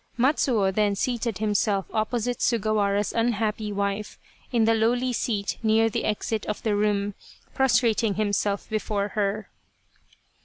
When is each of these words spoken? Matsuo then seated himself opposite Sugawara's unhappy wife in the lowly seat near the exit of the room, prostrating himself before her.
Matsuo 0.17 0.71
then 0.73 0.95
seated 0.95 1.37
himself 1.37 1.85
opposite 1.93 2.39
Sugawara's 2.41 3.13
unhappy 3.13 3.71
wife 3.71 4.17
in 4.51 4.65
the 4.65 4.73
lowly 4.73 5.13
seat 5.13 5.59
near 5.61 5.91
the 5.91 6.05
exit 6.05 6.43
of 6.47 6.63
the 6.63 6.75
room, 6.75 7.13
prostrating 7.53 8.15
himself 8.15 8.67
before 8.67 9.09
her. 9.09 9.51